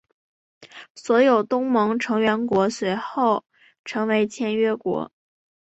[0.95, 3.45] 所有东盟成员国随后
[3.85, 5.11] 成为签约国。